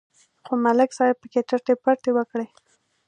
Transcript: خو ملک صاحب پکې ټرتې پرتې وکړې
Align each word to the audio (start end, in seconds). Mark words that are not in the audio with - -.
خو 0.45 0.53
ملک 0.63 0.89
صاحب 0.97 1.17
پکې 1.21 1.39
ټرتې 1.49 1.73
پرتې 1.83 2.09
وکړې 2.13 2.47